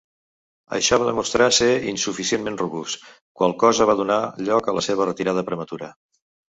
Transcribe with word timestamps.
Això 0.77 0.97
va 1.03 1.09
demostrar 1.09 1.49
ser 1.57 1.67
insuficientment 1.91 2.59
robust, 2.63 3.05
qual 3.43 3.57
cosa 3.67 3.91
va 3.93 3.99
donar 4.03 4.21
lloc 4.51 4.67
a 4.75 4.79
la 4.81 4.89
seva 4.91 5.11
retirada 5.15 5.49
prematura. 5.53 5.97